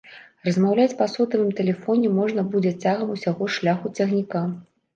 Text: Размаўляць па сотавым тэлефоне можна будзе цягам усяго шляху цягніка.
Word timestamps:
Размаўляць 0.47 0.97
па 1.01 1.07
сотавым 1.15 1.51
тэлефоне 1.59 2.11
можна 2.17 2.47
будзе 2.57 2.73
цягам 2.83 3.15
усяго 3.19 3.53
шляху 3.61 3.95
цягніка. 3.97 4.47